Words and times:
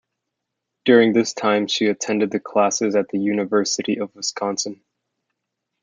During 0.83 1.13
this 1.13 1.31
time 1.35 1.67
she 1.67 1.85
attended 1.85 2.31
the 2.31 2.39
classes 2.39 2.95
at 2.95 3.09
the 3.09 3.19
University 3.19 3.99
of 3.99 4.15
Wisconsin. 4.15 4.81